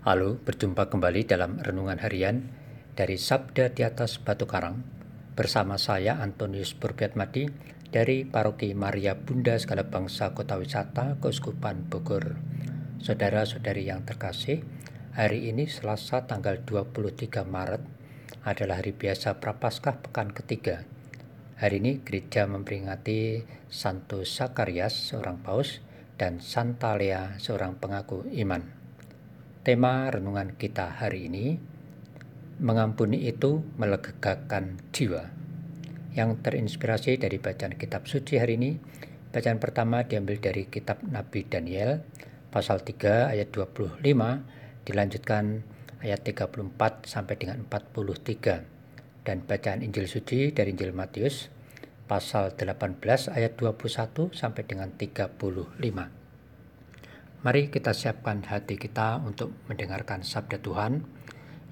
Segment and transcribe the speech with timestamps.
[0.00, 2.48] Halo, berjumpa kembali dalam renungan harian
[2.96, 4.80] dari Sabda di atas Batu Karang
[5.36, 6.72] bersama saya Antonius
[7.20, 7.44] Madi
[7.92, 12.40] dari Paroki Maria Bunda Segala Bangsa Kota Wisata Keuskupan Bogor.
[13.04, 14.64] Saudara-saudari yang terkasih,
[15.12, 17.84] hari ini Selasa tanggal 23 Maret
[18.48, 20.88] adalah hari biasa Prapaskah pekan ketiga.
[21.60, 25.84] Hari ini gereja memperingati Santo Sakarias, seorang paus,
[26.16, 28.79] dan Santa Lea, seorang pengaku iman.
[29.60, 31.60] Tema renungan kita hari ini,
[32.64, 35.28] mengampuni itu melegakan jiwa
[36.16, 38.80] yang terinspirasi dari bacaan kitab suci hari ini.
[39.28, 42.00] Bacaan pertama diambil dari kitab Nabi Daniel
[42.48, 44.00] pasal 3 ayat 25
[44.88, 45.60] dilanjutkan
[46.00, 51.52] ayat 34 sampai dengan 43 dan bacaan Injil suci dari Injil Matius
[52.08, 52.96] pasal 18
[53.36, 56.19] ayat 21 sampai dengan 35.
[57.40, 61.00] Mari kita siapkan hati kita untuk mendengarkan sabda Tuhan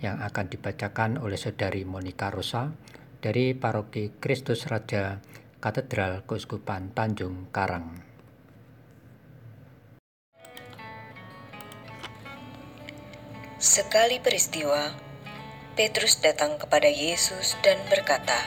[0.01, 2.73] yang akan dibacakan oleh Saudari Monica Rosa
[3.21, 5.21] dari Paroki Kristus Raja
[5.61, 8.01] Katedral Keuskupan Tanjung Karang.
[13.61, 14.89] Sekali peristiwa,
[15.77, 18.41] Petrus datang kepada Yesus dan berkata,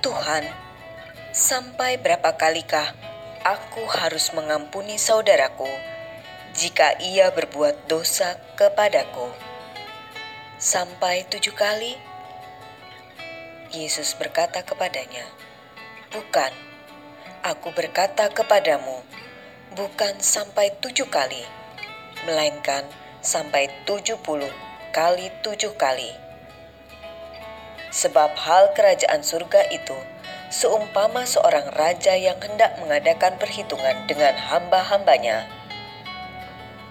[0.00, 0.48] "Tuhan,
[1.36, 3.09] sampai berapa kalikah
[3.40, 5.68] aku harus mengampuni saudaraku
[6.52, 9.32] jika ia berbuat dosa kepadaku?
[10.60, 11.96] Sampai tujuh kali?"
[13.72, 15.24] Yesus berkata kepadanya,
[16.12, 16.52] "Bukan,
[17.40, 19.00] aku berkata kepadamu,
[19.72, 21.40] bukan sampai tujuh kali,
[22.28, 22.84] melainkan
[23.24, 24.52] sampai tujuh puluh
[24.92, 26.12] kali tujuh kali."
[27.90, 29.96] Sebab hal kerajaan surga itu
[30.50, 35.46] seumpama seorang raja yang hendak mengadakan perhitungan dengan hamba-hambanya.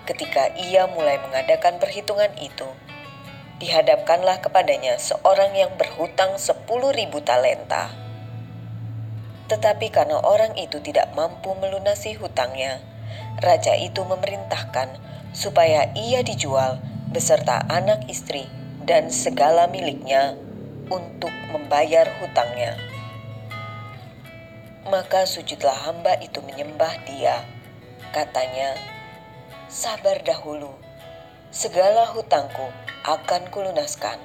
[0.07, 2.63] Ketika ia mulai mengadakan perhitungan itu,
[3.59, 7.91] dihadapkanlah kepadanya seorang yang berhutang sepuluh ribu talenta.
[9.51, 12.79] Tetapi karena orang itu tidak mampu melunasi hutangnya,
[13.43, 14.95] raja itu memerintahkan
[15.35, 16.79] supaya ia dijual
[17.11, 18.47] beserta anak istri
[18.87, 20.39] dan segala miliknya
[20.87, 22.88] untuk membayar hutangnya.
[24.89, 27.45] Maka sujudlah hamba itu menyembah dia.
[28.09, 28.73] Katanya,
[29.69, 30.73] sabar dahulu,
[31.53, 32.73] segala hutangku
[33.05, 34.17] akan kulunaskan.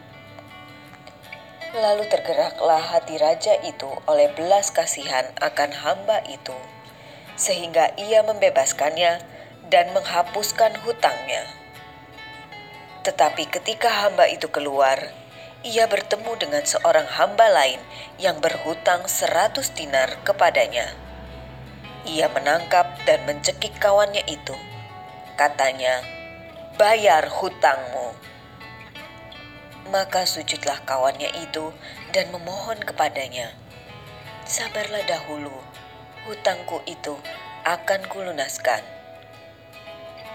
[1.77, 6.57] Lalu tergeraklah hati raja itu oleh belas kasihan akan hamba itu,
[7.37, 9.21] sehingga ia membebaskannya
[9.69, 11.45] dan menghapuskan hutangnya.
[13.05, 15.13] Tetapi ketika hamba itu keluar,
[15.65, 17.81] ia bertemu dengan seorang hamba lain
[18.21, 20.93] yang berhutang seratus dinar kepadanya.
[22.05, 24.53] Ia menangkap dan mencekik kawannya itu.
[25.41, 26.05] Katanya,
[26.77, 28.13] bayar hutangmu.
[29.89, 31.73] Maka sujudlah kawannya itu
[32.13, 33.57] dan memohon kepadanya,
[34.45, 35.65] Sabarlah dahulu,
[36.29, 37.17] hutangku itu
[37.65, 38.94] akan kulunaskan.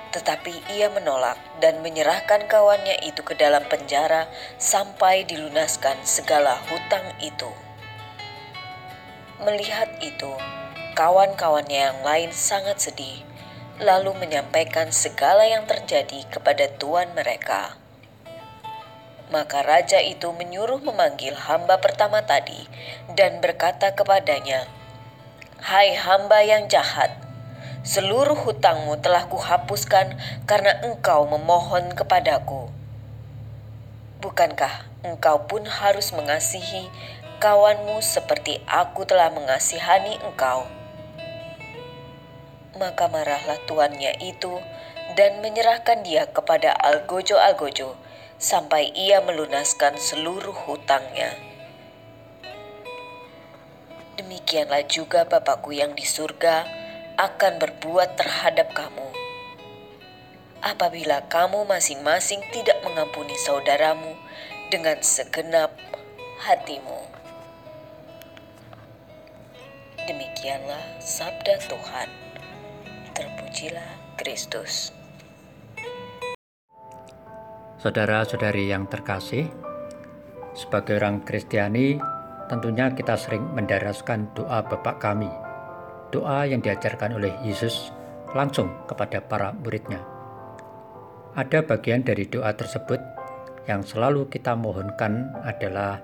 [0.09, 4.25] Tetapi ia menolak dan menyerahkan kawannya itu ke dalam penjara
[4.57, 7.51] sampai dilunaskan segala hutang itu.
[9.39, 10.33] Melihat itu,
[10.97, 13.23] kawan-kawannya yang lain sangat sedih,
[13.79, 17.79] lalu menyampaikan segala yang terjadi kepada tuan mereka.
[19.29, 22.65] Maka raja itu menyuruh memanggil hamba pertama tadi
[23.13, 24.65] dan berkata kepadanya,
[25.61, 27.28] "Hai hamba yang jahat,
[27.89, 30.13] seluruh hutangmu telah kuhapuskan
[30.45, 32.69] karena engkau memohon kepadaku.
[34.21, 36.85] Bukankah engkau pun harus mengasihi
[37.41, 40.69] kawanmu seperti aku telah mengasihani engkau?"
[42.77, 44.61] Maka marahlah tuannya itu
[45.17, 47.97] dan menyerahkan dia kepada Algojo-Algojo
[48.37, 51.33] sampai ia melunaskan seluruh hutangnya.
[54.21, 56.78] Demikianlah juga Bapakku yang di surga
[57.19, 59.11] akan berbuat terhadap kamu.
[60.63, 64.15] Apabila kamu masing-masing tidak mengampuni saudaramu
[64.71, 65.75] dengan segenap
[66.47, 67.11] hatimu.
[70.07, 72.07] Demikianlah sabda Tuhan.
[73.11, 74.95] Terpujilah Kristus.
[77.83, 79.51] Saudara-saudari yang terkasih,
[80.55, 81.99] sebagai orang Kristiani,
[82.47, 85.31] tentunya kita sering mendaraskan doa Bapak kami,
[86.09, 87.93] doa yang diajarkan oleh Yesus
[88.33, 90.01] langsung kepada para muridnya.
[91.37, 92.99] Ada bagian dari doa tersebut
[93.69, 96.01] yang selalu kita mohonkan adalah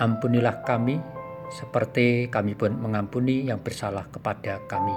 [0.00, 0.96] ampunilah kami
[1.48, 4.96] seperti kami pun mengampuni yang bersalah kepada kami.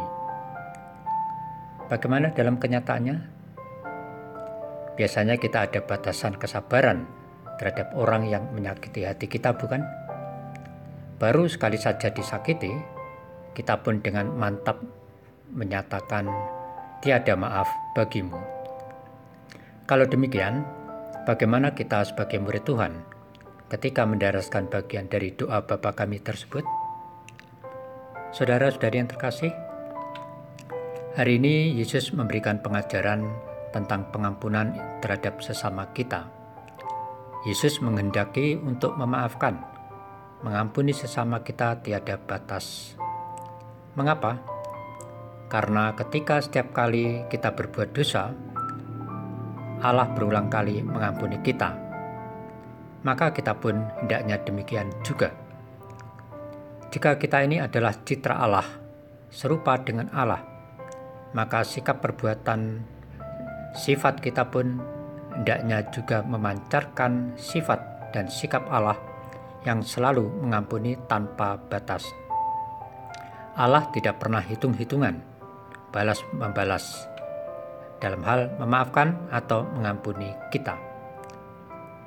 [1.91, 3.41] Bagaimana dalam kenyataannya?
[4.95, 7.09] biasanya kita ada batasan kesabaran
[7.57, 9.81] terhadap orang yang menyakiti hati kita, bukan?
[11.17, 12.69] Baru sekali saja disakiti,
[13.51, 14.79] kita pun dengan mantap
[15.51, 16.27] menyatakan
[17.03, 17.67] tiada maaf
[17.97, 18.39] bagimu.
[19.89, 20.63] Kalau demikian,
[21.27, 22.93] bagaimana kita sebagai murid Tuhan
[23.67, 26.63] ketika mendaraskan bagian dari doa Bapa kami tersebut?
[28.31, 29.51] Saudara-saudari yang terkasih,
[31.19, 33.27] hari ini Yesus memberikan pengajaran
[33.75, 34.71] tentang pengampunan
[35.03, 36.31] terhadap sesama kita.
[37.43, 39.59] Yesus menghendaki untuk memaafkan,
[40.45, 42.95] mengampuni sesama kita tiada batas.
[43.91, 44.39] Mengapa?
[45.51, 48.31] Karena ketika setiap kali kita berbuat dosa,
[49.83, 51.75] Allah berulang kali mengampuni kita.
[53.03, 55.33] Maka kita pun hendaknya demikian juga.
[56.87, 58.67] Jika kita ini adalah citra Allah,
[59.27, 60.39] serupa dengan Allah,
[61.35, 62.83] maka sikap perbuatan
[63.75, 64.79] sifat kita pun
[65.35, 68.99] hendaknya juga memancarkan sifat dan sikap Allah
[69.67, 72.20] yang selalu mengampuni tanpa batas.
[73.55, 75.19] Allah tidak pernah hitung-hitungan,
[75.91, 77.07] balas membalas
[77.99, 80.79] dalam hal memaafkan atau mengampuni kita.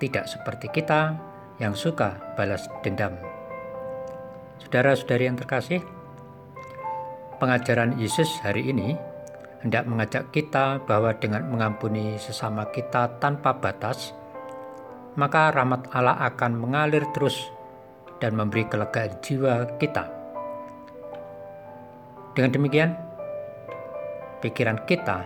[0.00, 1.14] Tidak seperti kita
[1.62, 3.14] yang suka balas dendam
[4.64, 5.82] Saudara-saudari yang terkasih,
[7.37, 8.96] pengajaran Yesus hari ini
[9.61, 14.14] hendak mengajak kita bahwa dengan mengampuni sesama kita tanpa batas,
[15.20, 17.50] maka rahmat Allah akan mengalir terus
[18.23, 20.14] dan memberi kelegaan jiwa kita.
[22.35, 22.91] Dengan demikian,
[24.43, 25.23] pikiran kita,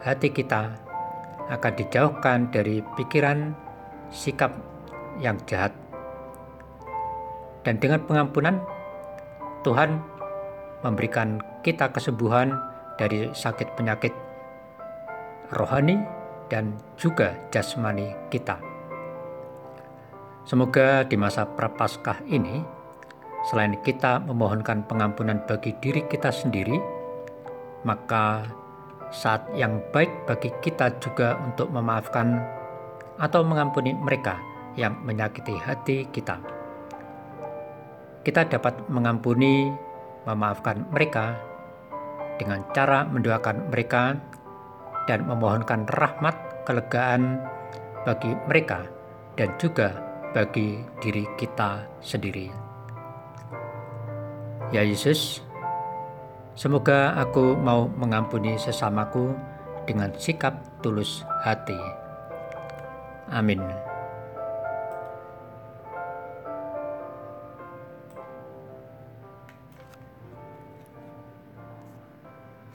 [0.00, 0.74] hati kita
[1.52, 3.52] akan dijauhkan dari pikiran
[4.08, 4.56] sikap
[5.20, 5.76] yang jahat
[7.60, 8.56] dan dengan pengampunan,
[9.60, 10.00] Tuhan
[10.80, 12.56] memberikan kita kesembuhan
[12.96, 14.12] dari sakit penyakit
[15.52, 16.00] rohani
[16.48, 18.56] dan juga jasmani kita.
[20.48, 22.64] Semoga di masa prapaskah ini,
[23.48, 26.76] selain kita memohonkan pengampunan bagi diri kita sendiri,
[27.88, 28.44] maka
[29.08, 32.42] saat yang baik bagi kita juga untuk memaafkan
[33.16, 34.36] atau mengampuni mereka
[34.76, 36.60] yang menyakiti hati kita
[38.20, 39.72] kita dapat mengampuni,
[40.28, 41.40] memaafkan mereka
[42.36, 44.16] dengan cara mendoakan mereka
[45.08, 46.36] dan memohonkan rahmat
[46.68, 47.40] kelegaan
[48.04, 48.84] bagi mereka
[49.40, 49.96] dan juga
[50.36, 52.69] bagi diri kita sendiri.
[54.70, 55.42] Ya Yesus,
[56.54, 59.34] semoga aku mau mengampuni sesamaku
[59.82, 61.74] dengan sikap tulus hati.
[63.34, 63.89] Amin.